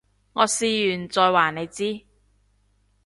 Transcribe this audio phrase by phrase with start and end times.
[0.33, 2.07] 我試完再話你知